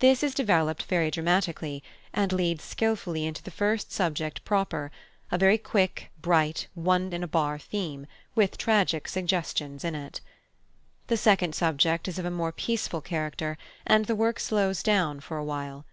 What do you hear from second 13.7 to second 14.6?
and the work